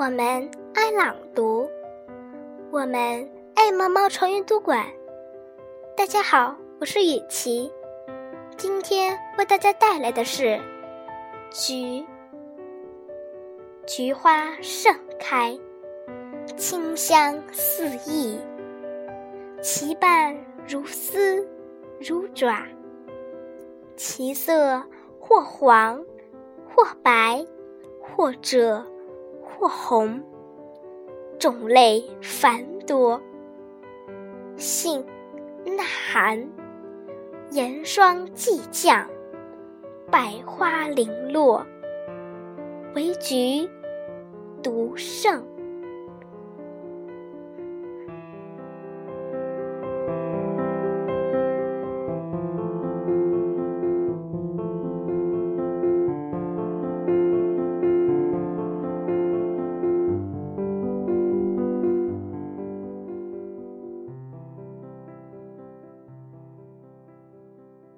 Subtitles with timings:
[0.00, 1.68] 我们爱朗读，
[2.70, 4.86] 我们爱猫猫成语读馆。
[5.94, 7.70] 大家好，我是雨琪，
[8.56, 10.58] 今天为大家带来的是
[11.50, 12.02] 菊。
[13.86, 15.54] 菊花盛开，
[16.56, 18.40] 清香四溢，
[19.60, 20.34] 其瓣
[20.66, 21.46] 如丝
[22.00, 22.66] 如爪，
[23.98, 24.82] 其色
[25.18, 26.02] 或黄
[26.74, 27.44] 或白
[28.00, 28.82] 或赭。
[29.60, 30.22] 不红，
[31.38, 33.20] 种类繁多，
[34.56, 35.04] 性
[35.66, 36.48] 耐寒，
[37.50, 39.06] 严霜既降，
[40.10, 41.62] 百花零落，
[42.94, 43.68] 唯菊
[44.62, 45.49] 独盛。